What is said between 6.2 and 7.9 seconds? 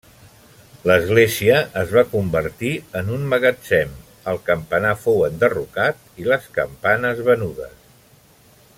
i les campanes venudes.